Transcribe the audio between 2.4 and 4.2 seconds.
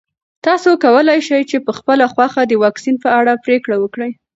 د واکسین په اړه پرېکړه وکړئ.